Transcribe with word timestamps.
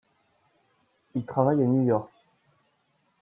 Il 1.13 1.27
travaille 1.27 1.61
à 1.61 1.65
New 1.67 1.83
York. 1.83 2.09